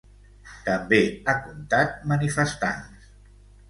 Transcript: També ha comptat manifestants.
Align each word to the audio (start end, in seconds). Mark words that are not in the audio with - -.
També 0.69 0.99
ha 1.33 1.37
comptat 1.45 1.97
manifestants. 2.15 3.11